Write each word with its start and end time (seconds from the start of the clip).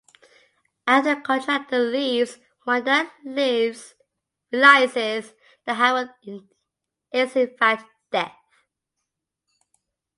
After 0.87 1.13
the 1.13 1.21
contractor 1.21 1.77
leaves, 1.77 2.39
Wanda 2.65 3.11
realizes 3.23 3.93
that 5.63 5.75
Harold 5.75 6.09
is 7.11 7.35
in 7.35 7.55
fact 7.55 7.85
Death. 8.11 8.33